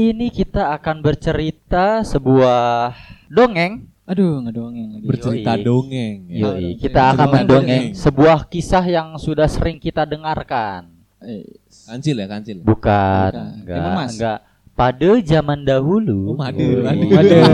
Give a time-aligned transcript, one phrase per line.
[0.00, 2.96] Ini kita akan bercerita sebuah
[3.28, 3.84] dongeng.
[4.08, 5.04] Aduh, ngedongeng lagi.
[5.06, 5.62] Bercerita Yoi.
[5.62, 6.16] dongeng.
[6.26, 6.40] ya.
[6.48, 8.00] Yoi, kita akan Dongeng, mendongeng dongeng.
[8.00, 10.88] sebuah kisah yang sudah sering kita dengarkan.
[11.20, 11.44] Eh,
[11.84, 12.64] Kancil ya, kancil.
[12.64, 13.60] Bukan, Bukan.
[13.60, 14.10] enggak, Timun Mas.
[14.16, 14.38] enggak.
[14.72, 16.32] Pada zaman dahulu.
[16.32, 16.80] Oh, madu, Yoi.
[16.80, 17.04] madu.
[17.12, 17.44] Waduh.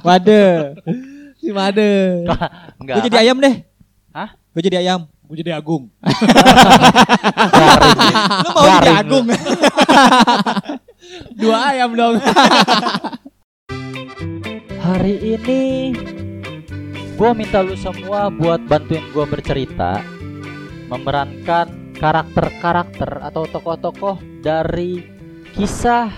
[0.00, 0.56] Waduh.
[1.44, 2.24] Si Made.
[2.80, 2.94] Enggak.
[2.96, 3.60] Gue jadi ayam deh.
[4.08, 4.32] Hah?
[4.48, 5.04] Gue jadi ayam.
[5.28, 5.92] Gue jadi Agung.
[7.52, 8.00] Garing.
[8.40, 9.26] Lu mau jadi agung.
[11.34, 12.16] Dua ayam dong.
[14.84, 15.62] Hari ini
[17.16, 20.04] gua minta lu semua buat bantuin gua bercerita
[20.88, 25.00] memerankan karakter-karakter atau tokoh-tokoh dari
[25.56, 26.10] kisah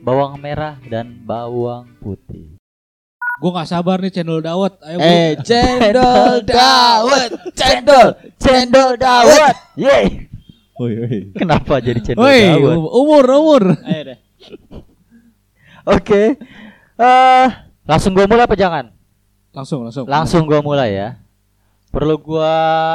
[0.00, 2.56] bawang merah dan bawang putih.
[3.34, 4.78] Gue gak sabar nih channel Dawet.
[4.86, 4.98] Ayo.
[5.02, 7.30] Eh, cendol dawet.
[7.52, 9.56] Cendol, cendol dawet.
[9.74, 10.30] Yeay.
[10.78, 11.18] Woi, woi.
[11.34, 12.78] Kenapa jadi cendol Woi, dawet?
[12.94, 13.62] umur, umur.
[13.84, 14.18] Ayo deh.
[15.96, 16.38] Oke.
[16.94, 17.46] Eh,
[17.84, 18.90] langsung gua mulai apa jangan?
[19.52, 20.04] Langsung, langsung.
[20.06, 21.08] Langsung gua mulai ya.
[21.90, 22.50] Perlu gua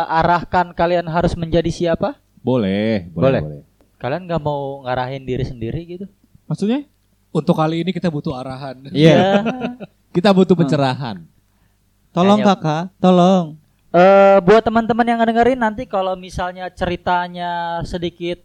[0.10, 2.20] arahkan kalian harus menjadi siapa?
[2.40, 3.40] Boleh, Boleh.
[3.40, 3.62] boleh, boleh.
[4.00, 6.06] Kalian nggak mau ngarahin diri sendiri gitu?
[6.48, 6.88] Maksudnya?
[7.30, 8.90] Untuk kali ini kita butuh arahan.
[8.90, 9.44] Iya.
[10.10, 11.22] Kita butuh pencerahan.
[12.10, 13.46] Tolong Kayaknya- kakak, tolong.
[13.94, 18.42] Eh, buat teman-teman yang ngedengerin nanti kalau misalnya ceritanya sedikit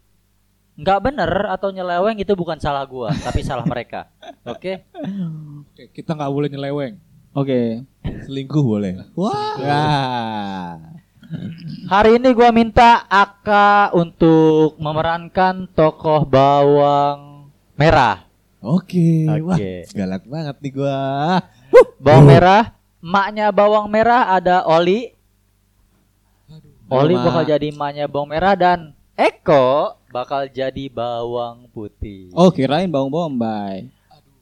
[0.75, 4.11] nggak bener atau nyeleweng itu bukan salah gua, tapi salah mereka.
[4.43, 4.83] Oke?
[5.71, 6.95] Oke, kita nggak boleh nyeleweng.
[7.35, 7.83] Oke.
[8.27, 9.07] Selingkuh boleh.
[9.15, 9.55] Wah.
[9.59, 9.85] Ya.
[11.91, 18.27] Hari ini gua minta Aka untuk memerankan tokoh bawang merah.
[18.59, 19.27] Oke.
[19.27, 19.87] Wah, Oke.
[19.95, 20.99] galak banget nih gua.
[21.99, 25.15] Bawang merah, emaknya bawang merah ada Oli.
[26.91, 32.35] Oli bakal jadi emaknya bawang merah dan Eko bakal jadi bawang putih.
[32.35, 33.87] Oh, kirain bawang bombay.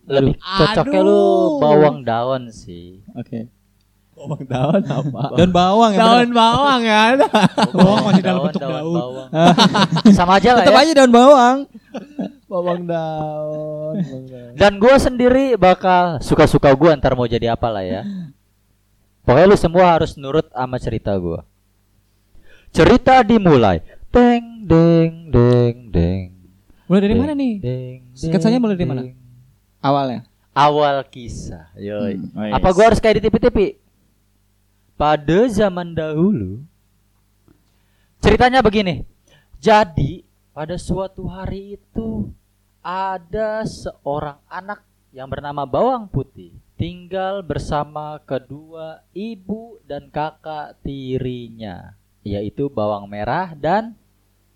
[0.09, 1.21] Lebih cocoknya lu
[1.61, 3.05] bawang daun sih.
[3.13, 3.53] Oke.
[4.13, 5.23] Bawang daun apa?
[5.41, 6.01] Daun bawang ya.
[6.01, 7.03] Daun bawang ya.
[7.77, 8.93] Bawang masih dalam bentuk daun.
[8.97, 9.29] bawang.
[10.17, 10.83] Sama aja lah Tetap ya.
[10.85, 11.57] aja daun bawang.
[12.49, 13.97] bawang daun.
[14.29, 14.53] Daun.
[14.57, 18.03] Dan gua sendiri bakal suka-suka gua ntar mau jadi apa lah ya.
[19.25, 21.45] Pokoknya lu semua harus nurut sama cerita gua.
[22.73, 23.81] Cerita dimulai.
[24.13, 26.29] Deng deng deng deng.
[26.87, 27.55] Mulai dari Deng, mana nih?
[27.59, 29.03] Deng, Sketsanya deng, mulai dari mana?
[29.83, 30.21] Awalnya.
[30.53, 31.73] Awal kisah.
[31.81, 32.21] Yoi.
[32.21, 32.55] Hmm, oh yes.
[32.61, 33.59] Apa gua harus kayak di TV-TV?
[35.01, 36.63] Pada zaman dahulu
[38.23, 39.03] ceritanya begini.
[39.59, 42.31] Jadi, pada suatu hari itu
[42.85, 44.85] ada seorang anak
[45.15, 51.95] yang bernama Bawang Putih tinggal bersama kedua ibu dan kakak tirinya,
[52.27, 53.95] yaitu Bawang Merah dan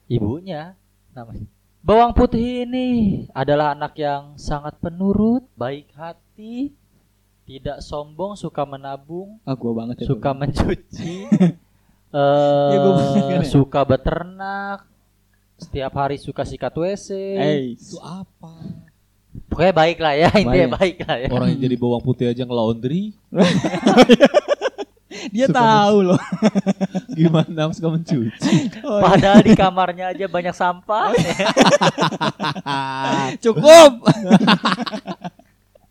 [0.06, 0.74] ibunya
[1.10, 1.46] namanya.
[1.80, 2.86] Bawang Putih ini
[3.30, 6.74] adalah anak yang sangat penurut, baik hati,
[7.46, 10.06] tidak sombong, suka menabung, Ah, gua banget ya.
[10.08, 11.30] suka mencuci,
[12.10, 13.46] Ya, gua eh bener ya.
[13.46, 14.82] suka beternak,
[15.56, 17.08] setiap hari suka sikat WC.
[17.36, 18.82] Eh, Itu apa?
[19.46, 20.74] Pokoknya baik lah ya, intinya Baik.
[20.74, 21.28] baik lah ya.
[21.30, 23.14] Orang yang jadi bawang putih aja nge-laundry.
[25.32, 26.20] dia Suka tahu loh.
[27.18, 28.56] Gimana suka mencuci?
[28.82, 31.12] Padahal di kamarnya aja banyak sampah.
[33.44, 33.92] Cukup.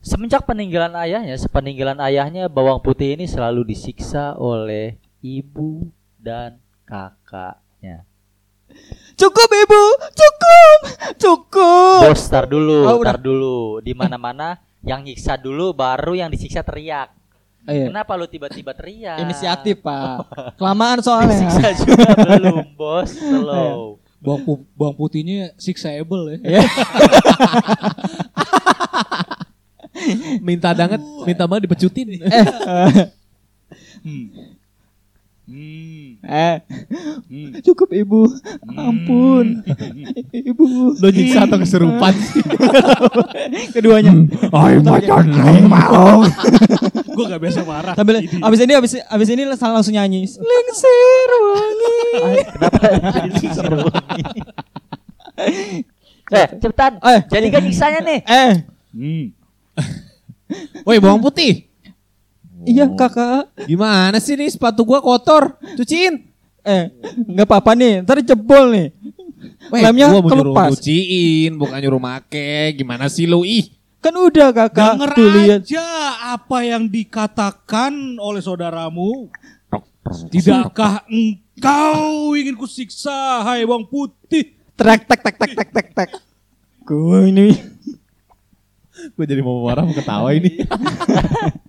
[0.05, 5.89] Semenjak peninggalan ayahnya, sepeninggalan ayahnya bawang putih ini selalu disiksa oleh ibu
[6.21, 8.05] dan kakaknya.
[9.17, 10.79] Cukup ibu, cukup,
[11.17, 12.01] cukup.
[12.05, 13.81] Bos, tar dulu, Oh, tar dulu.
[13.81, 17.14] Di mana-mana yang nyiksa dulu baru yang disiksa teriak.
[17.65, 17.89] Iya.
[17.89, 19.17] Kenapa lu tiba-tiba teriak?
[19.19, 20.29] Inisiatif pak.
[20.53, 21.33] Kelamaan soalnya.
[21.33, 23.09] Disiksa juga belum, bos.
[23.09, 23.97] Slow.
[24.21, 26.57] Bawang, pu- bawang putihnya sixable ya.
[26.57, 26.61] Iya.
[30.41, 32.21] minta banget, minta banget dipecutin.
[36.25, 36.55] Eh,
[37.61, 38.25] cukup ibu.
[38.73, 39.61] Ampun,
[40.49, 40.65] ibu.
[40.97, 42.41] Lo nyiksa atau keserupan sih?
[43.77, 44.09] Keduanya.
[44.49, 45.25] Ay, macan
[45.69, 46.25] mau.
[47.15, 47.93] Gue gak biasa marah.
[47.93, 50.25] Sambil abis ini abis abis ini langsung langsung nyanyi.
[50.25, 51.97] Lingsir wangi.
[52.41, 52.85] Kenapa
[53.21, 54.23] jadi seruangi?
[56.25, 56.97] Eh, cepetan.
[57.05, 57.19] Eh.
[57.29, 58.19] Jadi kan nyiksanya nih.
[58.25, 58.51] Eh,
[60.85, 61.69] Woi, bawang putih.
[62.65, 63.49] Iya kakak.
[63.63, 65.55] Gimana sih nih sepatu gua kotor?
[65.73, 66.29] Cuciin.
[66.61, 66.89] Eh,
[67.23, 68.01] nggak apa-apa nih.
[68.01, 68.87] Ntar jebol nih.
[69.69, 70.69] Weh, Lemnya gua mau nyuruh kelepas.
[70.73, 72.49] nyuciin, bukan nyuruh make.
[72.73, 73.41] Gimana sih lu?
[73.41, 74.93] Ih, Kan udah kakak.
[74.97, 75.61] Denger Tuh lihat.
[75.61, 75.85] aja
[76.33, 79.29] apa yang dikatakan oleh saudaramu.
[80.29, 84.53] Tidakkah engkau ingin kusiksa, hai bawang putih?
[84.77, 86.09] Trek tek tek tek tek tek tek.
[86.83, 87.49] Gue ini.
[89.11, 90.61] Gue jadi mau marah mau ketawa ini.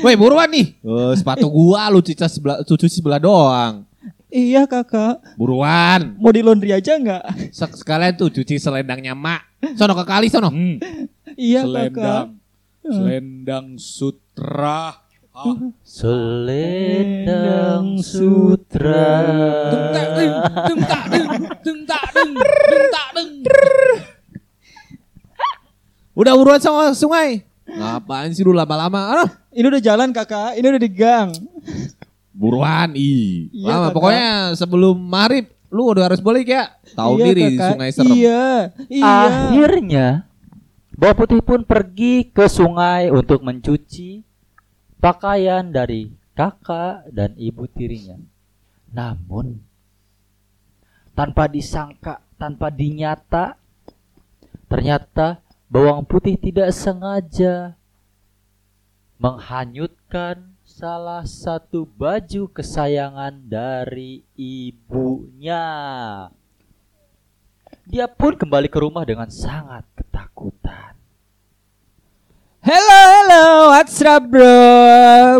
[0.00, 0.76] Woi buruan nih.
[0.80, 3.84] Oh, sepatu gua lu cica sebelah, cuci sebelah doang.
[4.30, 5.18] Iya kakak.
[5.34, 6.14] Buruan.
[6.14, 7.50] Mau di laundry aja nggak?
[7.50, 9.42] Sek- Sekalian tuh cuci selendangnya mak.
[9.74, 10.48] Sono ke kali sono.
[10.48, 10.78] Hmm.
[11.34, 11.90] Iya kakak.
[11.90, 12.38] Selendang.
[12.86, 14.94] Selendang sutra.
[15.30, 15.56] Ah.
[15.82, 17.18] Selendang
[17.98, 19.10] sutra.
[19.70, 20.32] Deng tak deng,
[20.66, 21.26] deng tak deng,
[21.64, 23.30] deng tak deng, deng tak deng.
[26.12, 27.46] Udah buruan sama sungai.
[27.70, 29.14] Ngapain sih lu lama-lama?
[29.14, 29.30] Aduh.
[29.50, 30.58] Ini udah jalan kakak.
[30.58, 31.28] Ini udah di gang.
[32.30, 33.50] Buruan, ih.
[33.50, 33.94] Iya, Lama kakak.
[33.94, 36.74] pokoknya sebelum maghrib lu udah harus balik ya.
[36.92, 37.68] Tahu Iya, diri kakak.
[37.70, 38.12] sungai serem.
[38.12, 38.44] Iya.
[38.86, 39.06] Iya.
[39.06, 40.06] Akhirnya
[40.92, 44.20] Bawa Putih pun pergi ke sungai untuk mencuci
[44.98, 48.20] pakaian dari kakak dan ibu tirinya.
[48.90, 49.56] Namun
[51.12, 53.56] tanpa disangka, tanpa dinyata,
[54.66, 55.40] ternyata
[55.70, 57.78] bawang putih tidak sengaja
[59.22, 65.66] menghanyutkan salah satu baju kesayangan dari ibunya.
[67.86, 70.89] Dia pun kembali ke rumah dengan sangat ketakutan.
[72.60, 72.76] Hello,
[73.16, 74.44] hello, what's up bro?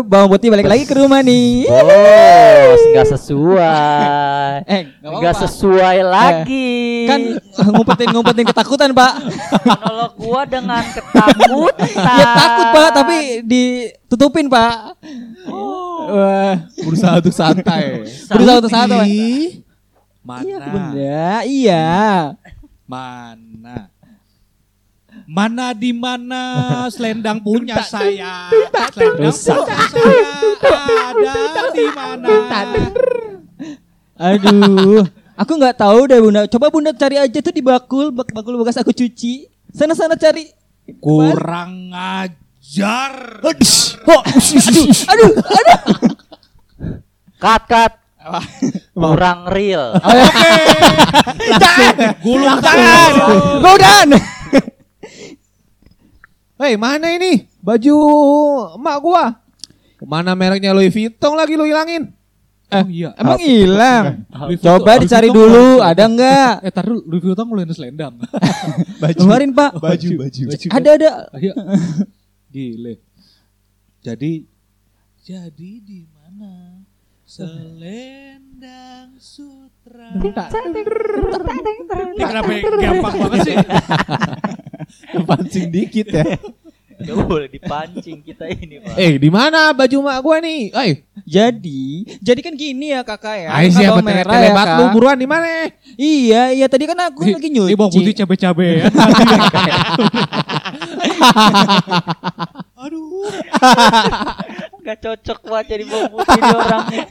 [0.01, 1.69] Bawang putih balik lagi ke rumah nih.
[1.69, 4.65] Bos, nggak sesuai.
[4.65, 7.05] Eh, nggak sesuai lagi.
[7.05, 7.21] Kan
[7.69, 9.21] ngumpetin ngumpetin ketakutan pak.
[9.61, 11.89] monolog gua dengan ketakutan.
[11.93, 14.97] ya takut pak, tapi ditutupin pak.
[15.45, 18.01] Wah, Berusaha untuk santai.
[18.33, 18.97] berusaha untuk satu.
[18.97, 19.07] Pak.
[20.25, 20.41] Mana?
[20.41, 21.85] Iya bunda, iya.
[22.89, 23.90] Mana?
[25.31, 26.43] Mana di mana
[26.91, 28.51] selendang punya saya?
[28.91, 29.31] Selendang punya
[29.87, 30.27] saya
[31.15, 32.27] ada di mana?
[34.19, 35.07] Aduh,
[35.39, 36.43] aku nggak tahu deh bunda.
[36.51, 39.47] Coba bunda cari aja tuh di bakul, bak bakul bekas aku cuci.
[39.71, 40.51] Sana sana cari.
[40.99, 43.39] Kurang ajar.
[44.03, 45.79] Oh, aduh, aduh, aduh.
[47.39, 47.93] Cut, cut.
[48.91, 49.95] Kurang real.
[52.19, 53.11] Gulung Jangan,
[53.63, 54.09] Rodan.
[56.61, 57.49] Hei, mana ini?
[57.57, 57.97] Baju
[58.77, 59.33] emak gua.
[59.97, 62.13] Ke mana mereknya Louis Vuitton lagi lu hilangin?
[62.69, 63.17] Oh iya.
[63.17, 64.29] Emang hilang.
[64.61, 66.61] Coba Louis dicari Vuitton dulu, ada nggak?
[66.61, 68.13] Eh, tar dulu, Louis Vuitton mulai selendang.
[69.17, 69.73] Keluarin pak.
[69.81, 70.41] Baju, baju.
[70.69, 71.33] Ada ada.
[71.33, 71.57] Ayo.
[72.53, 73.01] Gile.
[74.05, 74.45] Jadi
[75.25, 76.85] jadi di mana
[77.25, 80.13] selendang sutra?
[80.13, 80.29] Ini
[82.21, 83.57] kenapa gampang banget sih?
[85.27, 86.25] Pancing dikit ya.
[87.01, 88.93] Gak boleh dipancing kita ini, Pak.
[88.93, 90.69] eh, di mana baju emak gua nih?
[90.69, 93.49] Eh, Jadi, jadi kan gini ya kakak ya.
[93.57, 94.77] ayo siapa merah ya, lebat Kak.
[94.77, 95.65] lu buruan di mana?
[95.97, 97.73] Iya, iya tadi kan aku lagi nyuci.
[97.73, 98.85] Ini bawang putih cabe-cabe ya.
[102.77, 103.29] Aduh.
[104.81, 107.03] Gak cocok buat jadi bawang putih ini orangnya.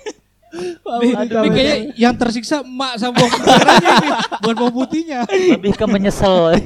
[1.01, 3.91] Nih, ini kayaknya yang tersiksa emak sama bawang putih merahnya
[4.39, 5.19] bukan bawang putihnya.
[5.27, 6.59] Lebih ke menyesal.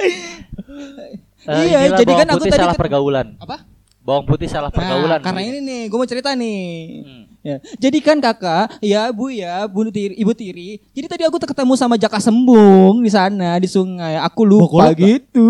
[0.00, 3.26] Eh, Iya, jadi kan aku putih tadi salah kan- pergaulan.
[3.36, 3.56] Apa?
[4.00, 5.20] Bawang putih salah pergaulan.
[5.20, 6.64] Nah, karena ini nih, gue mau cerita nih.
[7.00, 7.24] Hmm.
[7.40, 7.56] Ya.
[7.78, 10.76] Jadi kan kakak, ya bu ya, bu tiri, ibu tiri.
[10.90, 14.20] Jadi tadi aku ketemu sama Jaka Sembung di sana di sungai.
[14.20, 15.08] Aku lupa Bogolok nggak?
[15.08, 15.48] gitu.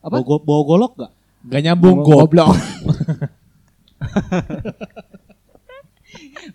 [0.00, 0.16] Apa?
[0.22, 1.12] Bawa, bawa golok gak?
[1.46, 2.54] Gak nyambung goblok.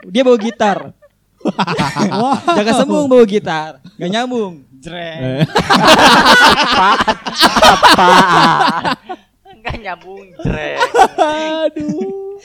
[0.07, 0.77] Dia bawa gitar.
[2.57, 3.81] Jaka Sembung bawa gitar.
[3.97, 4.65] Gak nyambung.
[4.81, 5.45] Jreng.
[7.63, 8.83] Apaan?
[9.53, 10.77] Enggak nyambung, Jrek.
[11.61, 12.41] Aduh.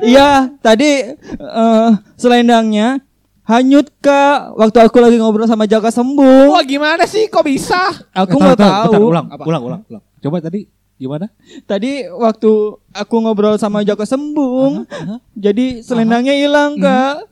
[0.00, 3.02] Iya, tadi eh, selendangnya
[3.42, 6.54] hanyut kak waktu aku lagi ngobrol sama Jaka Sembung.
[6.54, 7.90] Wah, gimana sih kok bisa?
[8.14, 8.92] Aku Eh, nggak tahu.
[8.94, 9.42] bentar, ulang, Apa?
[9.42, 10.02] ulang, ulang, ulang.
[10.16, 11.26] Coba tadi gimana?
[11.64, 12.50] Tadi waktu
[12.92, 14.86] aku ngobrol sama Jaka Sembung,
[15.34, 17.26] jadi selendangnya hilang kak.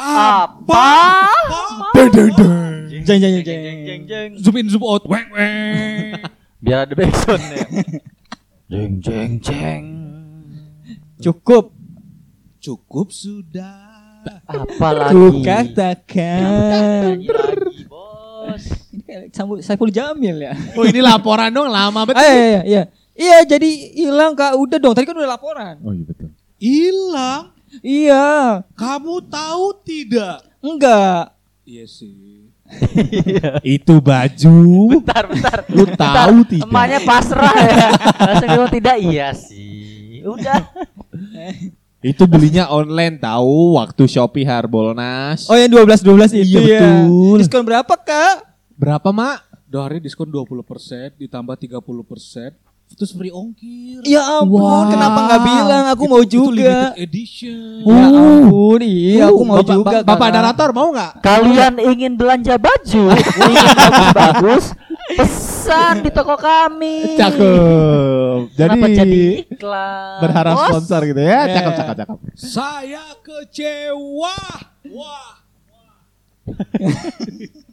[0.00, 0.88] Apa?
[3.04, 3.44] Jeng jeng jeng.
[3.44, 4.30] Jeng jeng jeng.
[4.40, 5.04] Zoom in, zoom out.
[5.04, 6.16] Weng, weng.
[6.64, 7.64] Biar ada backsoundnya.
[8.66, 9.84] Jeng jeng jeng.
[11.18, 11.76] Cukup.
[12.58, 13.88] Cukup sudah.
[14.44, 15.16] Apa lagi?
[15.16, 16.40] Ku katakan.
[17.24, 17.28] Lagi,
[17.88, 18.64] bos.
[18.92, 20.52] Ini kayak Saiful- Saiful Jamil ya.
[20.76, 22.20] Oh, ini laporan dong lama Ah, betul.
[22.20, 22.82] iya, iya, iya.
[23.16, 24.56] Iya, jadi hilang kak.
[24.56, 24.92] Udah dong.
[24.92, 25.76] Tadi kan udah laporan.
[25.80, 26.28] Oh iya betul.
[26.56, 27.52] Hilang.
[27.78, 28.62] Iya.
[28.74, 30.42] Kamu tahu tidak?
[30.58, 31.34] Enggak.
[31.62, 32.50] Iya sih.
[33.62, 34.54] Itu baju.
[34.98, 35.58] Bentar, bentar.
[35.70, 36.66] Lu Bentar, tahu tidak?
[36.66, 37.88] Emaknya pasrah ya.
[38.18, 40.22] Langsung bilang tidak iya sih.
[40.22, 40.66] Udah.
[42.00, 45.46] Itu belinya online tahu waktu Shopee Harbolnas.
[45.46, 46.80] Oh yang 12 12 itu Iya, ya.
[46.80, 47.36] betul.
[47.38, 48.34] Diskon berapa kak?
[48.74, 49.38] Berapa, Mak?
[49.68, 51.78] Dua hari diskon 20% ditambah 30%
[52.92, 54.02] terus free ongkir.
[54.02, 54.88] Ya ampun, Wow.
[54.88, 55.84] kenapa nggak bilang?
[55.88, 56.52] Aku mau Itu juga.
[56.90, 57.60] limited edition.
[57.80, 59.96] Ya ampun, iya aku mau Bapak, juga.
[60.02, 60.34] Bapak Kakak.
[60.36, 61.12] narator mau nggak?
[61.20, 63.02] Kalian ingin belanja baju,
[63.40, 64.64] ingin bagus-bagus,
[65.12, 67.16] pesan di toko kami.
[67.16, 68.40] Cakep.
[68.52, 70.18] Jadi, Kenapa jadi iklan?
[70.20, 70.68] berharap Bos?
[70.68, 71.40] sponsor gitu ya.
[71.48, 72.16] Cakep, cakep, cakep.
[72.34, 74.36] Saya kecewa.
[74.86, 75.30] Wah.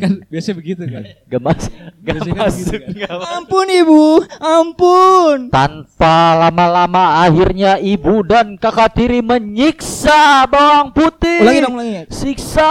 [0.00, 1.02] kan biasanya begitu kan.
[1.26, 1.62] Gak mas,
[2.00, 2.58] gak Biasanya kan masuk.
[2.58, 2.88] gitu kan.
[2.96, 3.30] gak masuk.
[3.30, 4.04] Ampun ibu,
[4.40, 5.36] ampun.
[5.48, 11.44] Tanpa lama-lama akhirnya ibu dan kakak tiri menyiksa bawang putih.
[11.44, 11.92] Ulangi dong, ulangi.
[12.08, 12.70] Siksa.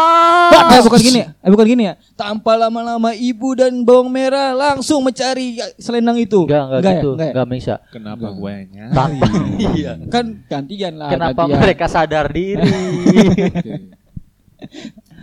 [0.69, 1.93] Eh bukan gini ya, eh bukan gini ya.
[2.13, 6.43] Tanpa lama-lama ibu dan bawang merah langsung mencari selendang itu.
[6.43, 6.97] Enggak, enggak Enggak ya?
[6.97, 7.09] gitu.
[7.11, 7.31] Enggak ya?
[7.31, 7.73] Enggak bisa.
[7.89, 8.83] Kenapa gue nya?
[8.91, 9.25] Tanpa.
[9.77, 9.91] iya.
[10.07, 11.09] Kan gantian lah.
[11.09, 11.59] Kenapa gantian.
[11.61, 12.59] mereka sadar diri?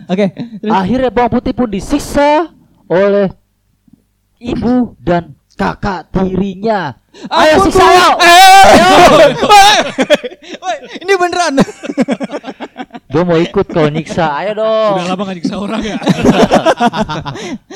[0.07, 0.25] Oke.
[0.31, 2.51] terus- Akhirnya bawang putih pun disiksa
[2.85, 3.27] oleh
[4.37, 6.95] ibu dan kakak tirinya.
[7.27, 7.97] Ayo siksa Bu.
[7.97, 8.15] yuk.
[8.21, 8.63] Eh,
[10.57, 11.57] Woi, ini beneran.
[13.07, 14.37] Gue mau ikut kalau nyiksa.
[14.37, 14.93] Ayo dong.
[14.93, 15.97] Udah lama gak nyiksa orang ya.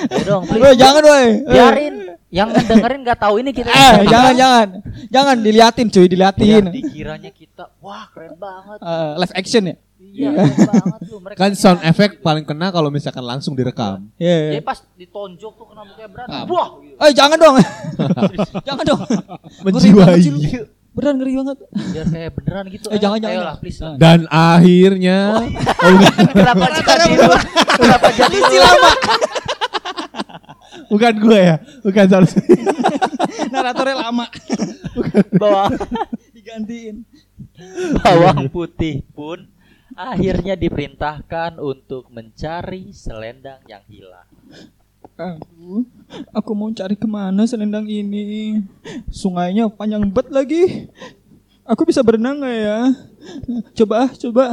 [0.07, 0.61] Ayo dong, please.
[0.61, 1.17] Woi, jangan woi.
[1.17, 1.29] Eh.
[1.47, 1.95] Biarin
[2.29, 3.67] yang ngedengerin nggak tahu ini kita.
[3.67, 4.67] Eh, jangan jangan.
[5.09, 6.63] Jangan diliatin cuy, Biar diliatin.
[6.69, 8.77] dikiranya kita, wah keren banget.
[8.79, 9.75] Eh, live action ya?
[10.11, 11.19] Iya, keren banget tuh.
[11.23, 14.11] Mereka Kan sound effect paling kena kalau misalkan langsung direkam.
[14.19, 14.51] Iya.
[14.51, 14.63] Jadi iya.
[14.63, 16.27] pas ditonjok tuh kena mukanya berat.
[16.27, 16.43] Ah.
[16.45, 16.67] Wah.
[17.07, 17.55] Eh, jangan dong.
[18.67, 19.01] jangan dong.
[19.65, 20.21] Menjiwai.
[20.91, 21.57] Beneran ngeri banget.
[21.71, 22.87] Biar kayak beneran gitu.
[22.91, 23.79] Eh, jangan, jangan, Ayolah, please.
[23.79, 23.95] lah.
[23.95, 25.47] Dan akhirnya oh,
[25.95, 27.31] bukan, Kenapa jadi lu?
[27.79, 28.59] Kenapa jadi lu?
[28.59, 28.91] lama.
[30.91, 32.27] bukan gue ya, bukan sorry.
[33.47, 34.25] Naratornya lama.
[35.39, 35.71] Bawang,
[36.35, 37.07] Digantiin.
[38.03, 39.47] bawang putih pun
[39.95, 44.27] akhirnya diperintahkan untuk mencari selendang yang hilang.
[45.21, 45.85] Aduh,
[46.33, 48.61] aku mau cari ke mana selendang ini?
[49.11, 50.89] Sungainya panjang bet lagi.
[51.67, 52.79] Aku bisa berenang nggak ya?
[53.77, 54.45] Coba, ah, coba.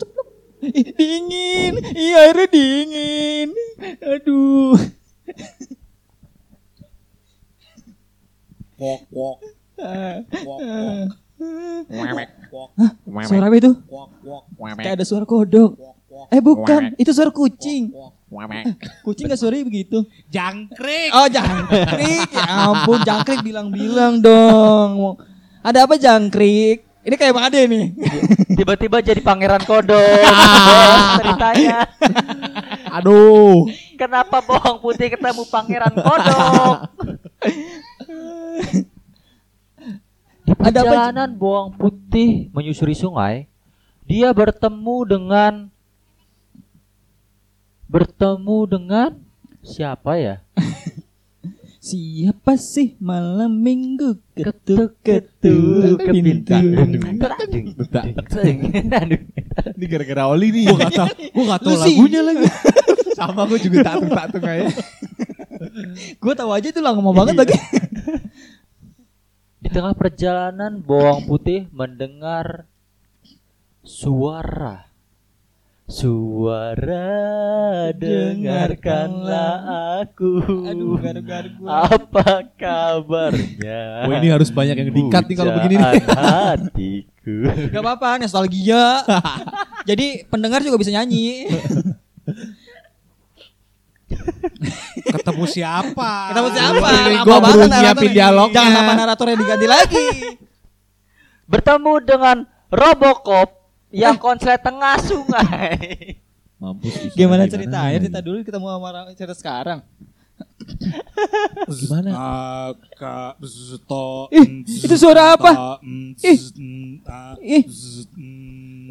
[0.00, 0.26] Ceplok.
[0.96, 3.48] Dingin, iya airnya dingin.
[4.00, 4.78] Aduh.
[8.82, 9.36] Wok wok
[9.78, 11.04] Ah, wok ah.
[12.50, 12.90] wok Hah,
[13.26, 13.72] suara apa itu?
[14.78, 15.78] Kayak ada suara kodok.
[16.30, 17.90] Eh bukan, itu suara kucing.
[19.04, 20.08] Kucing gak suaranya begitu.
[20.32, 21.12] Jangkrik.
[21.12, 25.20] Oh jangkrik, ya ampun jangkrik bilang-bilang dong.
[25.60, 26.80] Ada apa jangkrik?
[27.02, 27.86] Ini kayak Made nih.
[28.54, 30.22] Tiba-tiba jadi pangeran kodok.
[30.70, 31.78] Bos, ceritanya.
[32.94, 33.66] Aduh.
[33.98, 36.76] Kenapa bawang putih ketemu pangeran kodok?
[40.46, 43.50] Di perjalanan bawang putih menyusuri sungai,
[44.06, 45.52] dia bertemu dengan
[47.86, 49.10] bertemu dengan
[49.60, 50.36] siapa ya?
[51.82, 56.54] Siapa sih malam minggu Ketuk-ketuk ketuk-ketuk ke pintu?
[59.74, 60.70] Ini gara-gara Oli nih.
[60.70, 61.98] Gua gak tau, gua gak tau Lu sih.
[61.98, 62.46] lagunya lagi.
[63.18, 64.70] Sama gue juga tatung-tatung kayak.
[66.22, 67.58] Gue tahu aja itu lah ngomong banget lagi.
[69.58, 72.70] Di tengah perjalanan bawang putih mendengar
[73.82, 74.86] suara.
[75.92, 79.54] Suara dengarkanlah
[80.00, 80.40] aku.
[80.64, 81.84] Aduh, garu-garu gua.
[81.90, 84.08] Apa kabarnya?
[84.08, 86.00] Wah ini harus banyak yang dikat nih kalau begini nih.
[86.06, 87.36] Hatiku.
[87.74, 89.04] Gak apa-apa, nostalgia.
[89.90, 91.50] Jadi pendengar juga bisa nyanyi.
[95.02, 96.32] Ketemu siapa?
[96.32, 96.88] Ketemu siapa?
[97.26, 98.54] Banget baru nyiapin dialognya.
[98.54, 100.06] Jangan apa naratornya diganti lagi.
[101.50, 102.36] Bertemu dengan
[102.72, 103.61] Robocop
[103.92, 106.16] yang konslet tengah sungai.
[106.56, 107.14] Mampus.
[107.14, 107.98] Gimana ceritanya?
[108.00, 109.80] Cerita dulu kita mau sama cerita sekarang.
[111.68, 112.10] Gimana?
[112.72, 114.28] Aka zto.
[114.32, 115.78] Ih, itu suara apa?
[116.22, 116.38] Ih.
[117.42, 117.62] Ih.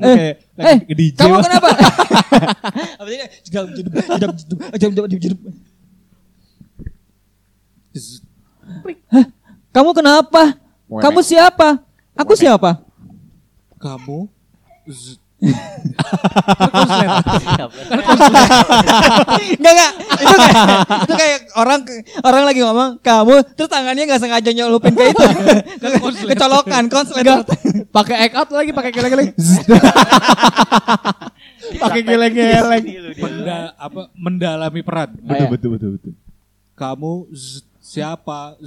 [0.02, 0.78] Eh, eh,
[1.14, 1.70] kamu kenapa?
[3.00, 3.10] Apa
[5.22, 5.40] jedap.
[9.12, 9.26] Hah?
[9.72, 10.44] Kamu kenapa?
[10.88, 11.80] Kamu siapa?
[12.16, 12.84] Aku siapa?
[13.80, 14.28] Kamu
[14.86, 15.20] z-
[19.58, 19.92] Enggak enggak.
[20.22, 20.56] Itu kayak
[21.02, 21.80] itu kayak orang
[22.22, 25.26] orang lagi ngomong kamu terus tangannya nggak sengaja nyelupin ke itu.
[26.28, 27.26] Kecolokan konslet.
[27.90, 29.30] Pakai act out lagi pakai geleng-geleng.
[31.82, 32.84] Pakai geleng-geleng.
[33.16, 35.10] menda, apa mendalami peran.
[35.16, 36.14] Betul betul betul betul.
[36.74, 37.30] Kamu
[37.80, 38.58] siapa?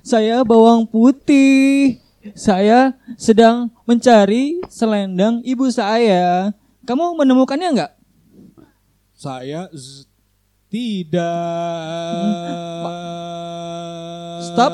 [0.00, 2.00] Saya bawang putih.
[2.34, 6.50] Saya sedang mencari selendang ibu saya.
[6.82, 7.92] Kamu menemukannya enggak?
[9.16, 9.68] saya
[10.66, 11.22] Tidak.
[14.42, 14.72] Stop.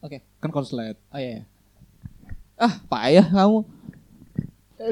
[0.00, 0.18] Oke.
[0.40, 0.96] Kan konslet.
[1.08, 1.44] Oh iya.
[2.60, 3.64] Ah, payah kamu.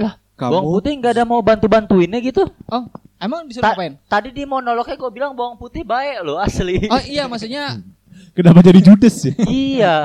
[0.01, 2.45] Lah, Kamu bawang putih nggak ada mau bantu-bantuinnya gitu.
[2.69, 2.85] Oh,
[3.21, 3.97] emang disuruh Ta- ngapain?
[4.09, 6.89] Tadi di monolognya gue bilang bawang putih baik loh asli.
[6.89, 7.81] Oh iya, maksudnya
[8.37, 9.35] Kenapa jadi judes ya?
[9.49, 9.97] iya,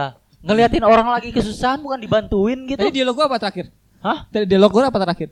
[0.44, 2.80] ngeliatin orang lagi kesusahan bukan dibantuin gitu.
[2.80, 3.72] tadi dialog gua apa terakhir?
[4.04, 4.28] Hah?
[4.28, 5.30] Tadi dialog gua apa terakhir?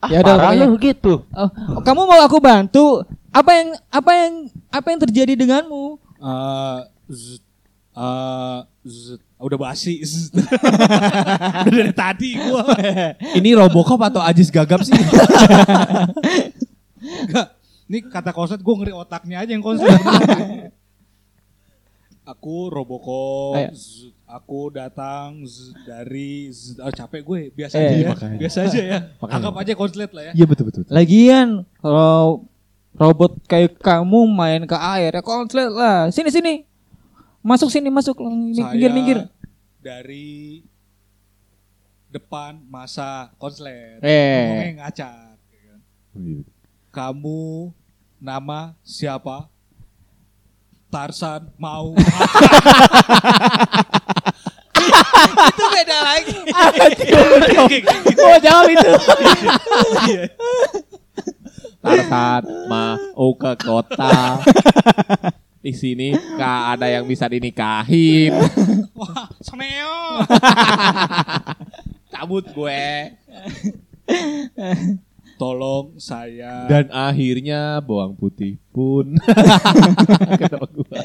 [0.00, 1.28] Ah, Ya udah, parah lu gitu.
[1.28, 1.50] Oh,
[1.84, 3.04] kamu mau aku bantu?
[3.28, 4.32] Apa yang apa yang
[4.72, 6.00] apa yang terjadi denganmu?
[6.20, 6.78] Eh,
[7.12, 7.44] zut,
[7.94, 9.20] eh, zut.
[9.36, 10.00] udah basi.
[11.68, 12.64] udah dari tadi gua.
[13.36, 14.96] Ini Robocop atau Ajis Gagap sih?
[17.28, 17.60] Enggak.
[17.90, 19.90] Ini kata konslet gue ngeri otaknya aja yang konslet.
[22.30, 23.58] aku Robocop.
[23.58, 23.74] Ayo.
[24.30, 26.78] Aku datang zut, dari zut.
[26.78, 27.40] Ah, capek gue.
[27.50, 28.08] Biasa Eh, aja ya.
[28.08, 28.38] makanya.
[28.38, 28.98] Biasa aja ya.
[29.20, 29.34] Makanya.
[29.36, 30.32] Anggap aja konslet lah ya.
[30.32, 30.82] Iya betul betul.
[30.86, 32.46] Lagian kalau
[32.94, 36.06] robot kayak kamu main ke air ya konslet lah.
[36.08, 36.62] Sini sini.
[37.42, 39.18] Masuk sini masuk minggir minggir.
[39.80, 40.62] dari
[42.06, 43.98] depan masa konslet.
[43.98, 44.30] Eh.
[44.46, 45.34] Ngomongnya ngacak.
[45.50, 45.80] ya kan.
[46.14, 46.38] Iya.
[46.90, 47.74] Kamu
[48.16, 49.49] nama siapa?
[50.90, 51.94] Tarsan mau
[55.30, 56.34] Itu beda lagi.
[58.18, 58.90] Oh jawab itu.
[61.78, 64.42] Tarsan mau ke kota.
[65.60, 68.34] Di sini gak ada yang bisa dinikahin.
[68.96, 70.24] Wah, seneo.
[72.10, 73.14] Cabut gue.
[75.40, 79.16] Tolong saya Dan akhirnya bawang putih pun.
[80.36, 81.00] Ketawa gue.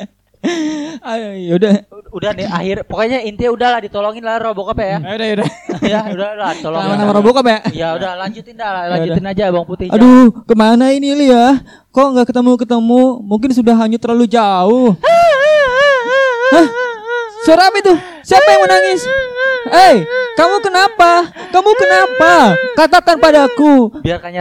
[0.99, 1.87] Ayo, yaudah.
[2.11, 4.99] Udah nih akhir, pokoknya intinya udahlah ditolongin lah Robocop ya.
[4.99, 5.49] Yaudah, yaudah.
[5.87, 6.83] ya udah lah tolong.
[6.83, 7.59] Nama-nama Robocop ya?
[7.71, 9.87] Ya udah lanjutin dah, lanjutin aja bawang putih.
[9.87, 11.63] Aduh, ke mana ini Li ya?
[11.95, 13.01] Kok nggak ketemu-ketemu?
[13.23, 14.99] Mungkin sudah hanyut terlalu jauh.
[16.53, 16.67] Hah?
[17.47, 17.93] Suara apa itu?
[18.25, 19.01] Siapa yang menangis?
[19.71, 19.95] Hei,
[20.35, 21.11] kamu kenapa?
[21.51, 22.33] Kamu kenapa?
[22.75, 23.73] Katakan padaku.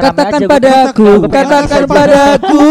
[0.02, 1.10] Katakan padaku.
[1.30, 2.66] Katakan padaku.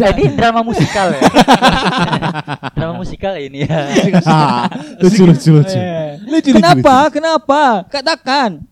[0.00, 1.20] Eh, ini drama musikal ya.
[2.72, 3.92] drama musikal ini ya.
[5.04, 5.76] lucu lucu lucu.
[6.24, 7.12] Lucu, lucu, Kenapa?
[7.12, 7.84] Kenapa?
[7.92, 8.64] Katakan.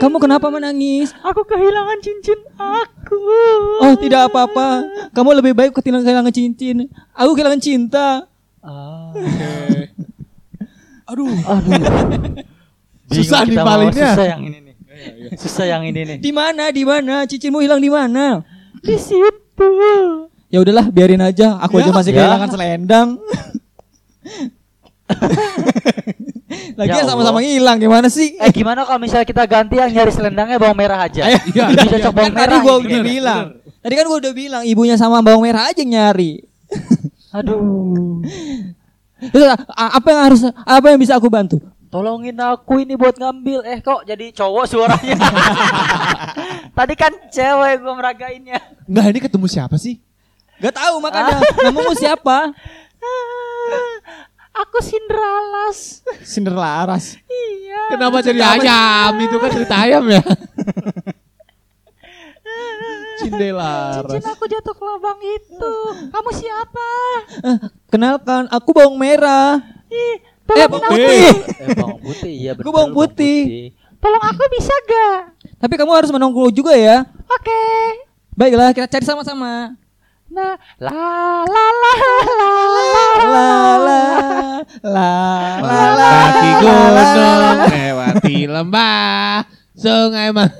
[0.00, 1.12] Kamu kenapa menangis?
[1.20, 3.20] Aku kehilangan cincin aku.
[3.84, 4.84] Oh, tidak apa-apa.
[5.12, 6.88] Kamu lebih baik kehilangan kehilangan cincin.
[7.12, 8.24] Aku kehilangan cinta.
[8.64, 9.12] Ah.
[11.06, 11.72] Aduh, Aduh.
[13.14, 14.10] Susah mau, nimpalinnya.
[14.10, 14.74] Susah yang ini nih.
[15.38, 16.18] Susah yang ini nih.
[16.18, 16.64] Di mana?
[16.68, 17.22] Di mana?
[17.22, 18.42] Cincinmu hilang di mana?
[18.80, 19.70] Di situ.
[20.46, 21.58] Ya udahlah, biarin aja.
[21.58, 22.26] Aku aja masih Ya.
[22.26, 23.08] kehilangan selendang.
[26.74, 28.34] Lagi Ya sama-sama hilang gimana sih?
[28.36, 31.22] Eh gimana kalau misalnya kita ganti yang nyari selendangnya bawang merah aja?
[31.24, 31.38] Ayo.
[31.50, 32.62] Iya, Lebih cocok Kan bawang tadi merah.
[32.62, 32.82] gua ini.
[32.82, 33.44] udah bilang.
[33.78, 36.42] Tadi kan gua udah bilang ibunya sama bawang merah aja yang nyari.
[37.30, 38.18] Aduh.
[39.72, 41.56] Apa yang harus apa yang bisa aku bantu?
[41.88, 43.64] Tolongin aku ini buat ngambil.
[43.64, 45.16] Eh kok jadi cowok suaranya?
[46.76, 48.60] Tadi kan cewek gua meragainnya.
[48.84, 49.96] Enggak ini ketemu siapa sih?
[50.60, 51.40] Gak tahu makanya.
[51.64, 52.52] Namamu siapa?
[54.64, 56.00] Aku Cinderellas.
[56.24, 57.20] Cinderella Aras.
[57.28, 57.92] Iya.
[57.92, 59.12] Kenapa jadi ayam?
[59.20, 60.24] Itu kan cerita ayam ya.
[63.18, 64.04] Cindela.
[64.04, 65.74] Cincin aku jatuh ke lubang itu.
[66.12, 66.88] Kamu siapa?
[67.42, 67.56] Eh,
[67.88, 69.60] kenalkan, aku bawang merah.
[69.88, 71.26] Ih, Eh, bawang putih.
[71.58, 72.70] Eh, bawang putih iya betul.
[72.70, 73.74] Gua bawang putih.
[73.98, 75.18] Tolong aku bisa gak?
[75.58, 77.02] Tapi kamu harus menunggu juga ya.
[77.26, 77.62] Oke.
[78.36, 79.74] Baiklah, kita cari sama-sama.
[80.26, 80.92] Nah, la
[81.48, 82.50] la la la La
[83.24, 83.48] la
[83.80, 84.02] la
[84.84, 85.10] la
[85.64, 86.10] la.
[86.12, 90.50] Kaki gunung lewati lembah sungai mah.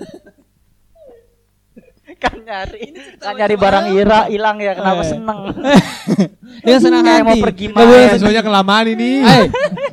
[2.17, 2.81] Kan nyari
[3.19, 5.07] kan nyari barang ira hilang ya kenapa Eh.
[5.07, 5.39] seneng
[6.65, 7.29] Dengan senang Kayak hati.
[7.29, 7.85] mau pergi main.
[8.09, 8.19] sedih.
[8.19, 9.11] Soalnya kelamaan ini.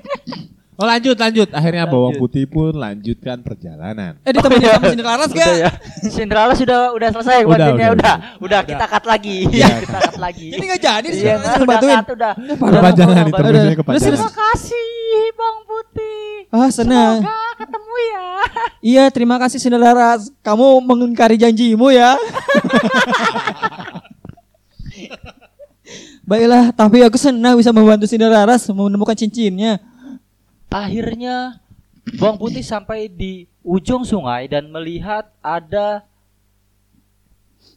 [0.73, 1.49] Oh lanjut lanjut.
[1.49, 4.17] Akhirnya bawang putih pun lanjutkan perjalanan.
[4.19, 5.53] eh ditemenin sama Cinderella Aras udah gak?
[5.55, 5.71] ya
[6.09, 9.69] Cinderella sudah udah selesai Udah, bantuinnya udah, udah udah kita cut lagi Iya.
[9.79, 11.95] kita cut lagi Ini gak jadi sih, iya Cinderella udah bantuin.
[11.95, 13.93] cut udah Kepanjangan Udah, udah, udah.
[13.93, 14.89] Terus, terima kasih
[15.31, 17.15] bang putih Ah, senang.
[17.19, 18.25] semoga ketemu ya
[18.83, 20.17] Iya, terima kasih Cinderella.
[20.41, 22.17] Kamu mengingkari janjimu ya.
[26.23, 29.79] Baiklah, tapi aku senang bisa membantu Cinderella menemukan cincinnya.
[30.73, 31.61] Akhirnya
[32.17, 36.01] bawang putih sampai di ujung sungai dan melihat ada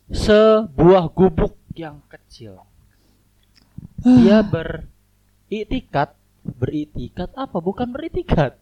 [0.09, 2.65] sebuah gubuk yang kecil.
[4.01, 7.59] Dia beritikat, beritikat apa?
[7.61, 8.57] Bukan beritikat.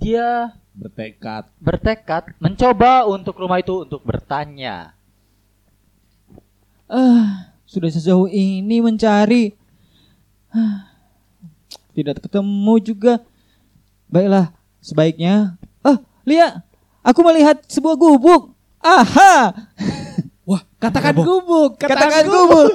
[0.00, 1.50] Dia Bertekad.
[1.60, 4.96] bertekad mencoba untuk rumah itu untuk bertanya.
[6.88, 9.52] Ah, sudah sejauh ini mencari.
[10.48, 10.88] Ah,
[11.92, 13.20] Tidak ketemu juga.
[14.10, 14.50] Baiklah,
[14.82, 15.56] sebaiknya.
[15.80, 16.66] Ah, lihat.
[17.00, 18.52] Aku melihat sebuah gubuk.
[18.80, 19.54] Aha,
[20.48, 21.46] Wah, Katakan Gubuk.
[21.46, 21.70] gubuk.
[21.78, 22.74] katakan gubuk.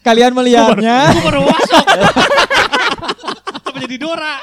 [0.00, 1.10] Kalian melihatnya?
[1.10, 1.84] Aku baru masuk.
[3.68, 4.34] Apa jadi Dora?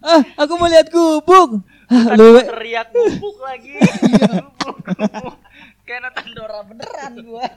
[0.00, 1.60] Ah, aku melihat gubuk.
[1.88, 3.76] Ah, lu teriak bubuk lagi.
[5.88, 7.48] Kayak nonton Dora beneran gua.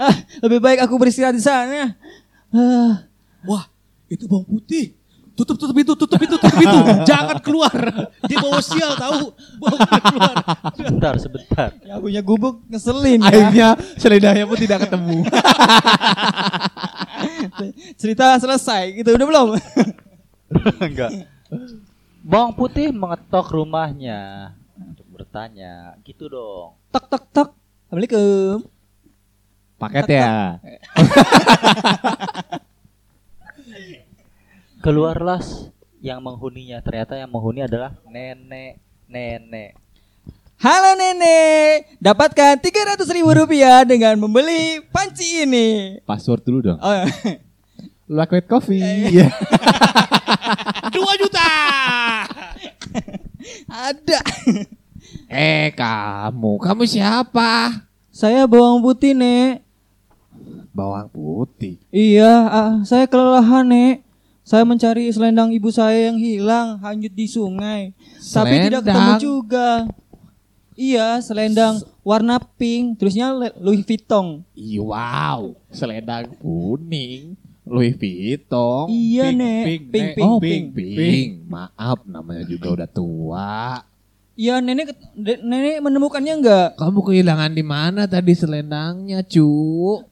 [0.00, 1.94] ah, lebih baik aku beristirahat di sana.
[2.52, 3.06] Ah,
[3.46, 3.70] Wah,
[4.10, 4.98] itu bawang putih.
[5.32, 6.78] Tutup, tutup itu, tutup itu, tutup itu.
[7.10, 7.72] Jangan keluar.
[8.28, 9.32] Dia bawa sial tahu.
[9.56, 10.34] Bawa keluar.
[10.76, 11.70] Sebentar, sebentar.
[11.88, 13.32] yang punya gubuk ngeselin ya.
[13.32, 15.24] Akhirnya selendangnya pun tidak ketemu.
[18.00, 19.48] Cerita selesai gitu udah belum?
[20.84, 21.10] Enggak.
[22.20, 26.76] Bawang putih mengetok rumahnya untuk bertanya, gitu dong.
[26.92, 27.48] tok tok tok.
[27.88, 28.71] Assalamualaikum.
[29.82, 30.62] Paket ya.
[34.86, 35.42] Keluarlah
[35.98, 36.78] yang menghuninya.
[36.86, 39.74] Ternyata yang menghuni adalah nenek-nenek.
[40.62, 45.98] Halo nenek, dapatkan 300 ribu rupiah dengan membeli panci ini.
[46.06, 46.78] Password dulu dong.
[46.78, 47.02] Oh,
[48.22, 48.78] Liquid coffee.
[49.10, 49.34] Iya.
[50.94, 51.50] Dua juta.
[53.66, 54.20] ada.
[55.26, 57.82] eh kamu, kamu siapa?
[58.14, 59.61] Saya bawang putih nek.
[60.72, 61.76] Bawang putih.
[61.92, 63.96] Iya, ah, saya kelelahan nek.
[64.42, 67.94] Saya mencari selendang ibu saya yang hilang hanyut di sungai.
[68.18, 69.20] Tapi tidak ketemu Selendang?
[69.22, 69.68] juga.
[70.72, 73.30] Iya, selendang warna pink, terusnya
[73.60, 74.42] Louis Vuitton.
[74.56, 77.38] Ih, wow, selendang kuning.
[77.62, 78.90] Louis Vuitton.
[78.90, 79.62] Iya, pink, Nek.
[79.62, 80.64] pink, Pink, pink, oh, pink.
[80.74, 81.28] pink, pink.
[81.46, 83.84] Maaf, namanya juga udah tua.
[84.42, 86.68] Iya, nenek nenek menemukannya enggak?
[86.74, 89.46] Kamu kehilangan di mana tadi selendangnya, cu?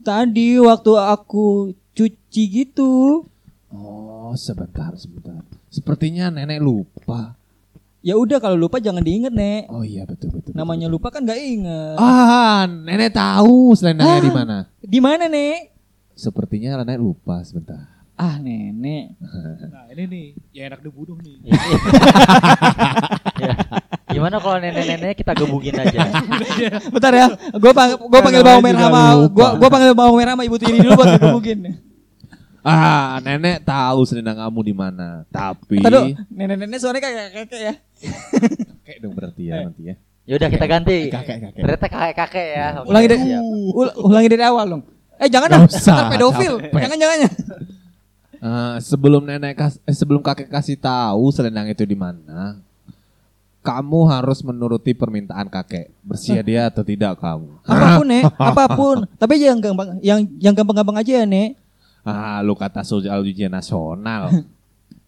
[0.07, 3.27] Tadi waktu aku cuci gitu.
[3.75, 5.43] Oh, sebentar, sebentar.
[5.67, 7.35] Sepertinya nenek lupa.
[8.07, 9.67] Ya udah kalau lupa jangan diinget, Nek.
[9.67, 10.55] Oh iya, betul, betul.
[10.55, 10.95] Namanya betul.
[10.95, 11.99] lupa kan nggak inget.
[11.99, 14.23] Ah, nenek tahu selendangnya Ah.
[14.23, 14.57] di mana.
[14.79, 15.75] Di mana, Nek?
[16.15, 17.83] Sepertinya nenek lupa sebentar.
[18.15, 19.19] Ah, nenek.
[19.75, 21.43] Nah ini nih, yang enak dibunuh nih.
[24.21, 26.13] Gimana kalau nenek-nenek kita gebugin aja?
[26.93, 27.27] Bentar ya.
[27.57, 29.03] Gua pang gua panggil bawang merah sama
[29.33, 31.59] gua gua panggil bawang merah sama Ibu Tini dulu buat ngegebukin.
[32.61, 35.25] Ah, nenek tahu selendang kamu di mana.
[35.33, 37.75] Tapi dulu, nenek-nenek suaranya kayak kakek ya.
[38.85, 39.95] kakek dong berarti ya nanti ya.
[40.29, 41.09] Ya udah kita ganti.
[41.09, 41.63] Kakek, kakek.
[41.65, 42.67] Ternyata kakek-kakek ya.
[42.85, 43.23] Oke, Ulangi dari
[43.73, 44.83] ul- ulangi dari awal dong.
[45.17, 46.55] Eh jangan usah, ntar pedofil.
[46.69, 47.19] Jangan jangan.
[48.41, 52.61] Eh, sebelum nenek kas eh, sebelum kakek kasih tahu selendang itu di mana,
[53.71, 55.95] kamu harus menuruti permintaan kakek.
[56.03, 57.63] Bersedia atau tidak kamu?
[57.63, 58.97] Apa pun, Nek, apa pun.
[59.15, 61.55] Tapi yang gampang yang yang gampang-gampang aja ya, Nek.
[62.03, 64.31] Ah, lu kata soal ujian nasional.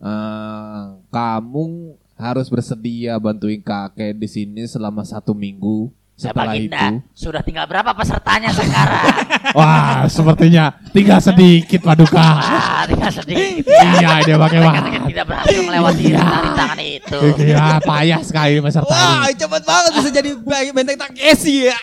[0.03, 0.83] Eh,
[1.15, 5.95] kamu harus bersedia bantuin kakek di sini selama satu minggu.
[6.19, 9.15] Setelah Baginda, itu, sudah tinggal berapa pesertanya sekarang?
[9.59, 12.19] wah, sepertinya tinggal sedikit paduka.
[12.19, 13.83] ah, tinggal sedikit ya.
[14.03, 14.75] iya, dia pakai wah.
[15.13, 17.21] Tidak berhasil melewati rintangan itu.
[17.45, 20.31] Iya, payah sekali peserta Wah, cepet banget bisa jadi
[20.73, 21.79] benteng Takeshi ya.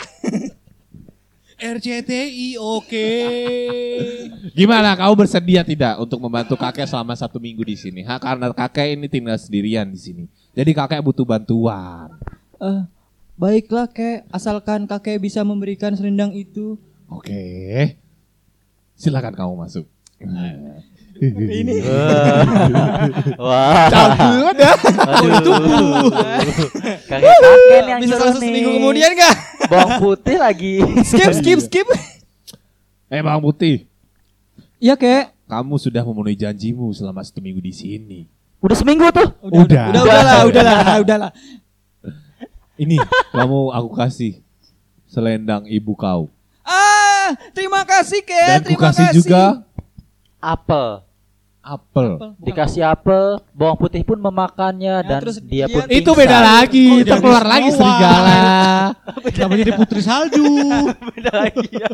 [1.60, 3.12] RCTI oke.
[4.56, 8.02] Gimana kau bersedia tidak untuk membantu kakek selama satu minggu di sini?
[8.08, 10.24] Ha, karena kakek ini tinggal sendirian di sini.
[10.56, 12.16] Jadi kakek butuh bantuan.
[12.64, 12.82] Eh,
[13.36, 14.28] baiklah, Kek.
[14.32, 16.80] Asalkan kakek bisa memberikan selendang itu.
[17.12, 18.00] Oke.
[18.96, 19.86] Silakan kamu masuk.
[21.20, 21.76] Ini.
[23.36, 23.88] Wah.
[23.92, 24.74] Cabut ya.
[27.06, 28.50] Kakek-kakek nih yang bisa langsung nih.
[28.50, 29.36] seminggu kemudian kah?
[29.68, 30.74] Bawang putih lagi.
[31.04, 31.88] Skip, skip, skip.
[33.10, 33.90] Eh Bang Putih,
[34.78, 35.34] Iya, Kek.
[35.50, 38.20] kamu sudah memenuhi janjimu selama satu minggu di sini.
[38.62, 39.34] Udah seminggu tuh.
[39.42, 39.86] Udah, Udah.
[39.90, 41.32] udah, udah lah, udah lah, udah lah.
[42.78, 42.96] Ini
[43.34, 44.40] kamu aku kasih
[45.04, 46.30] selendang ibu kau.
[46.62, 48.48] Ah, terima kasih, Kek.
[48.48, 49.10] Dan terima kasih.
[49.12, 49.66] juga
[50.38, 51.02] Apel.
[51.62, 52.10] Apel.
[52.38, 56.20] Dikasih apel, bawang putih pun memakannya Ya, dan terus dia dia- pun Itu pingsan.
[56.20, 58.42] beda lagi, Oh, itu jadi keluar lagi Snow serigala.
[59.36, 60.46] Kenapa jadi putri salju?
[61.14, 61.90] Beda lagi ya.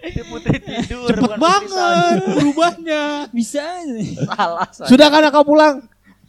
[0.00, 1.12] Putih tidur.
[1.12, 3.02] Cepet banget berubahnya.
[3.30, 3.60] Bisa.
[4.26, 4.68] Salah.
[4.70, 4.88] saya.
[4.88, 5.84] Sudah kan kau pulang?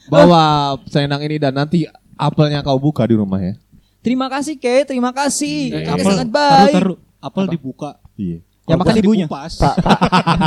[0.06, 3.54] Bawa selendang ini dan nanti apelnya kau buka di rumah ya.
[4.01, 4.89] Terima kasih, Kek.
[4.89, 5.71] Terima kasih.
[5.71, 6.73] Eh, Kakek apel, sangat taruh, baik.
[6.73, 6.97] taruh.
[7.21, 7.91] Apel dibuka.
[8.17, 8.38] Iya.
[8.65, 9.25] Yang makan ibunya.
[9.32, 9.45] Pak,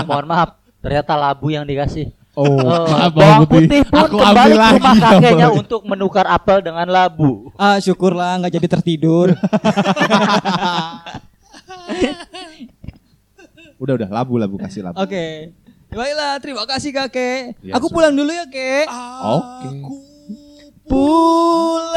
[0.04, 0.50] mohon maaf.
[0.82, 2.12] Ternyata labu yang dikasih.
[2.34, 3.66] Oh, Eh, maaf bawang Putih.
[3.70, 4.74] putih pun Aku kembali ambil ke lagi.
[4.76, 7.54] rumah kakeknya untuk menukar apel dengan labu.
[7.54, 9.28] Ah, syukurlah nggak jadi tertidur.
[13.76, 14.98] Udah udah labu labu kasih labu.
[14.98, 15.52] Oke.
[15.88, 17.54] Baiklah, terima kasih kakek.
[17.60, 17.94] Ya, Aku sudah.
[17.94, 18.86] pulang dulu ya, kek.
[19.22, 19.68] Oke.
[20.84, 21.93] Pulang.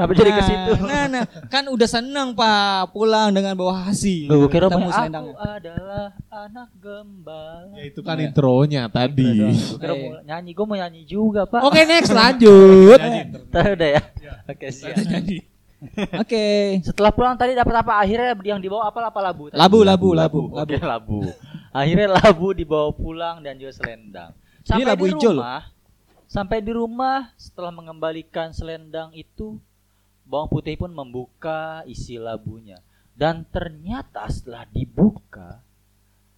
[0.00, 0.72] Kenapa jadi ke situ?
[0.80, 4.32] Nah, nah, kan udah seneng pak pulang dengan bawa hasil.
[4.32, 7.76] Gue kira Ketemu aku adalah anak gembala.
[7.76, 9.52] Ya itu kan intronya tadi.
[9.52, 11.60] Gue kira mau nyanyi, gue mau nyanyi juga pak.
[11.60, 12.96] Oke next lanjut.
[13.52, 14.02] Ntar udah ya.
[14.48, 14.96] Oke siap.
[16.16, 16.44] Oke.
[16.80, 18.00] Setelah pulang tadi dapat apa?
[18.00, 19.04] Akhirnya yang dibawa apa?
[19.12, 19.52] Apa labu?
[19.52, 19.60] tadi?
[19.60, 20.88] Labu, labu, labu, Oke, labu.
[20.88, 21.18] labu.
[21.76, 24.32] Akhirnya labu dibawa pulang dan juga selendang.
[24.64, 25.44] Ini labu di hijau loh.
[25.44, 25.62] rumah,
[26.30, 29.58] Sampai di rumah setelah mengembalikan selendang itu,
[30.30, 32.78] bawang putih pun membuka isi labunya.
[33.10, 35.58] Dan ternyata setelah dibuka,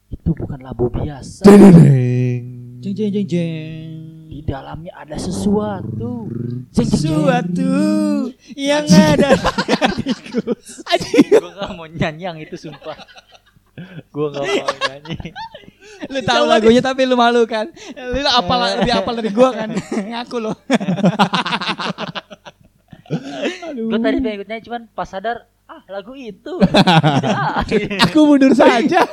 [0.09, 1.45] itu bukan labu biasa.
[1.45, 2.81] Deng.
[2.83, 3.91] Jeng jeng jeng jeng.
[4.33, 6.27] Di dalamnya ada sesuatu.
[6.73, 6.89] Jeng, jeng, jeng.
[6.89, 7.77] Sesuatu
[8.57, 9.37] yang ada.
[11.31, 12.97] Gue gak mau nyanyi yang itu sumpah.
[14.11, 15.17] Gue gak mau nyanyi.
[16.11, 17.71] lu tahu lagunya tapi lu malu kan?
[17.95, 19.71] Lu apal lebih apal dari gua kan?
[19.93, 20.37] Ngaku
[23.75, 26.61] Gue tadi pengen ikut nyanyi cuman pas sadar ah lagu itu.
[28.09, 29.09] Aku mundur saja.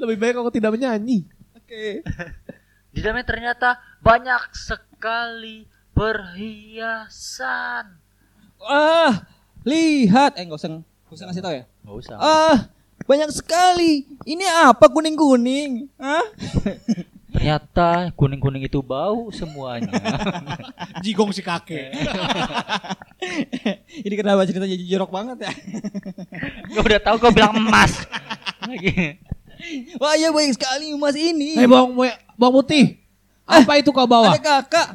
[0.00, 1.22] Lebih baik aku tidak menyanyi.
[1.54, 2.02] Oke.
[2.96, 7.84] Di dalamnya ternyata banyak sekali perhiasan.
[8.64, 9.28] Ah,
[9.62, 10.34] lihat.
[10.40, 11.64] Eh nggak usah nggak usah ngasih tahu ya.
[11.68, 12.16] Gak usah.
[12.18, 12.56] Ah,
[13.04, 14.08] banyak sekali.
[14.24, 15.92] Ini apa kuning-kuning?
[16.00, 16.24] Hah?
[17.28, 19.92] Ternyata kuning-kuning itu bau semuanya.
[21.04, 21.92] Jigong si kakek.
[24.06, 25.52] Ini kenapa ceritanya jadi jorok banget ya?
[26.72, 28.00] gue udah tahu gue bilang emas.
[28.64, 29.20] Lagi.
[30.00, 31.58] Wah iya banyak sekali emas ini.
[31.58, 31.92] Hei bawang
[32.38, 32.96] bawang putih.
[33.44, 34.32] Apa itu kau bawa?
[34.32, 34.88] Ada kakak.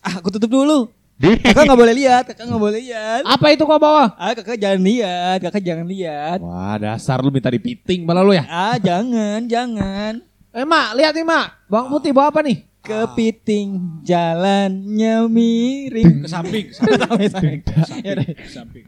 [0.00, 0.88] Ah, aku tutup dulu.
[1.16, 2.24] Kakak nggak boleh lihat.
[2.28, 3.22] Kakak nggak boleh lihat.
[3.24, 4.16] Apa itu kau bawa?
[4.16, 5.38] Ah, kakak jangan lihat.
[5.44, 6.38] Kakak jangan lihat.
[6.40, 8.44] Wah dasar lu minta dipiting malah lu ya.
[8.48, 10.24] Ah, jangan, jangan.
[10.56, 11.68] Eh mak, lihat nih mak.
[11.68, 12.64] Bawang putih bawa apa nih?
[12.80, 16.20] Kepiting jalannya miring.
[16.24, 16.72] Ke samping.
[16.72, 17.60] Ke samping.
[18.00, 18.14] Ya.
[18.24, 18.86] Ke samping.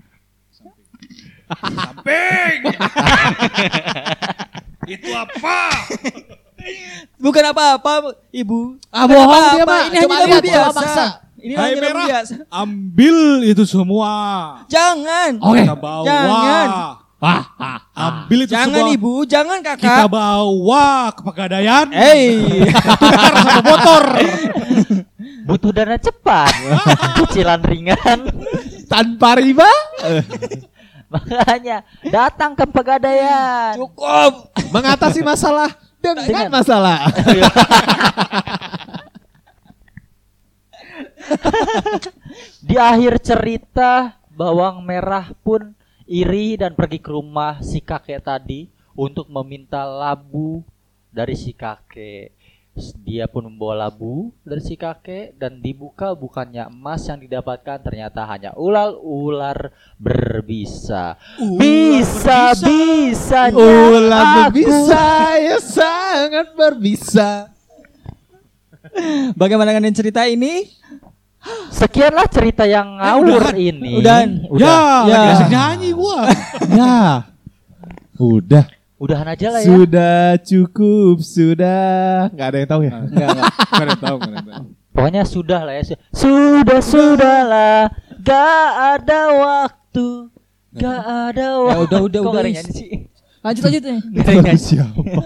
[1.53, 2.59] Samping.
[4.89, 5.61] itu apa?
[7.21, 8.81] Bukan apa-apa, Ibu.
[8.89, 9.53] Ah, bohong apa-apa.
[9.53, 9.83] dia, Mak.
[9.93, 10.73] Ini hanya biasa.
[10.73, 11.07] paksa.
[11.37, 12.07] Ini Hai, merah.
[12.09, 12.35] biasa.
[12.49, 14.17] Ambil itu semua.
[14.73, 15.37] Jangan.
[15.37, 15.69] Oke.
[16.09, 16.69] Jangan.
[17.19, 18.95] Ah, ah, ambil itu Jangan semua.
[18.95, 20.07] Ibu, jangan Kita Kakak.
[20.07, 21.87] bawa ke pegadaian.
[21.91, 22.39] Hey.
[22.71, 24.05] Tukar sama motor.
[25.43, 26.53] Butuh dana cepat.
[27.19, 28.19] Cicilan ringan.
[28.87, 29.67] Tanpa riba.
[31.11, 33.75] Makanya datang ke pegadaian.
[33.75, 34.55] Cukup.
[34.71, 36.99] Mengatasi masalah dengan Dengan- masalah.
[42.61, 45.75] Di akhir cerita, bawang merah pun
[46.09, 50.65] iri dan pergi ke rumah si kakek tadi untuk meminta labu
[51.13, 52.33] dari si kakek.
[53.03, 58.57] Dia pun membawa labu dari si kakek dan dibuka bukannya emas yang didapatkan ternyata hanya
[58.57, 61.19] ular-ular berbisa.
[61.59, 65.05] bisa bisanya Ular aku berbisa
[65.43, 67.31] ya sangat berbisa.
[69.37, 70.71] Bagaimana dengan cerita ini?
[71.71, 74.03] Sekianlah cerita yang ngawur ini.
[74.03, 74.27] Udah.
[74.59, 74.79] Ya, Ya.
[75.07, 76.21] lagi asik nyanyi gua.
[76.79, 76.99] Ya.
[78.19, 78.65] Udah.
[78.99, 79.69] Udahan aja lah ya.
[79.71, 82.27] Sudah cukup, sudah.
[82.35, 82.93] Nggak ada yang tahu ya?
[82.99, 83.47] Enggak, enggak.
[83.55, 84.65] Gak ada yang tahu, gak ada yang tahu.
[84.91, 85.83] Pokoknya sudah lah ya.
[85.87, 87.81] Su- Sudah sudahlah.
[88.19, 88.67] Gak
[88.99, 90.07] ada waktu.
[90.75, 91.79] Gak ada waktu.
[91.79, 92.91] Ya udah, udah, Kok udah, nyanyi sih?
[93.39, 93.99] Lanjut lanjut nih.
[94.19, 94.53] Gak ada.
[94.59, 95.21] Siapa?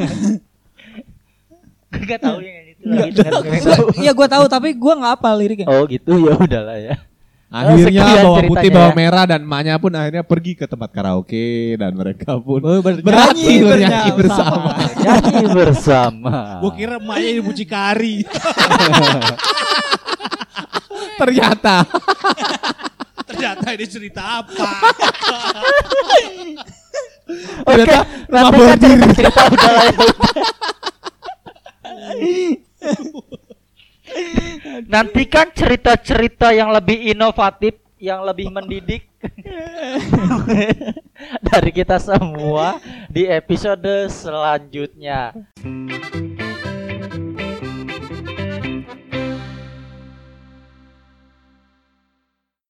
[2.08, 3.24] Gak tahu yang nyanyi itu lagi.
[3.24, 3.86] dengar dengar tahu.
[3.96, 5.66] Iya gua tahu tapi gua nggak hafal liriknya.
[5.66, 6.94] Oh gitu ya udahlah ya.
[7.52, 8.96] Akhirnya sekian bawang putih, ya.
[8.96, 13.60] merah dan emaknya pun akhirnya pergi ke tempat karaoke dan mereka pun Oh, ber- bernyanyi,
[13.60, 14.72] bernyanyi bernyanyi bersama.
[14.72, 14.96] bersama.
[14.96, 16.36] Nyanyi bersama.
[16.64, 18.14] Gua kira emaknya ini mucikari.
[21.20, 21.76] Ternyata
[23.22, 24.68] Ternyata ini cerita apa?
[27.62, 28.96] Oke, kan bawang diri.
[28.96, 29.92] cerita, cerita udah lah ya.
[34.88, 39.06] Nantikan cerita-cerita yang lebih inovatif, yang lebih mendidik
[41.48, 45.30] dari kita semua di episode selanjutnya.